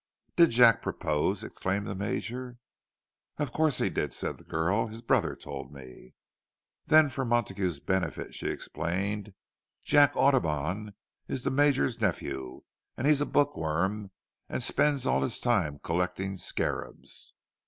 "Did 0.35 0.49
Jack 0.49 0.81
propose?" 0.81 1.43
exclaimed 1.43 1.85
the 1.85 1.93
Major. 1.93 2.57
"Of 3.37 3.51
course 3.51 3.77
he 3.77 3.87
did," 3.91 4.15
said 4.15 4.39
the 4.39 4.43
girl. 4.43 4.87
"His 4.87 5.03
brother 5.03 5.35
told 5.35 5.71
me." 5.71 6.15
Then, 6.87 7.07
for 7.07 7.23
Montague's 7.23 7.79
benefit, 7.79 8.33
she 8.33 8.47
explained, 8.47 9.33
"Jack 9.83 10.13
Audubon 10.15 10.95
is 11.27 11.43
the 11.43 11.51
Major's 11.51 12.01
nephew, 12.01 12.63
and 12.97 13.05
he's 13.05 13.21
a 13.21 13.27
bookworm, 13.27 14.09
and 14.49 14.63
spends 14.63 15.05
all 15.05 15.21
his 15.21 15.39
time 15.39 15.77
collecting 15.83 16.35
scarabs." 16.35 17.35